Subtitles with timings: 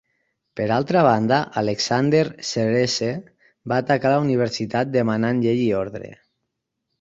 [0.59, 3.11] Per altra banda, Alexander Sceresse
[3.73, 6.11] va atacar la Universitat, demanant llei i ordre.